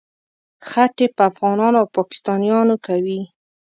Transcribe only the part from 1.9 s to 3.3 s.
پاکستانیانو کوي.